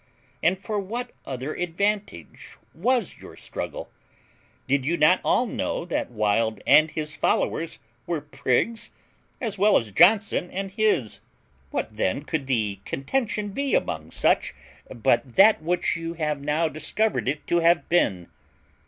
[0.41, 3.91] And for what other advantage was your struggle?
[4.65, 7.77] Did you not all know that Wild and his followers
[8.07, 8.89] were prigs,
[9.39, 11.19] as well as Johnson and his?
[11.69, 14.55] What then could the contention be among such
[14.89, 18.27] but that which you have now discovered it to have been?